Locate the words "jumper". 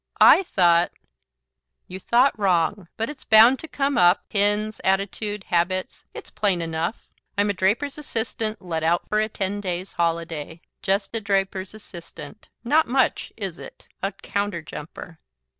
14.63-15.19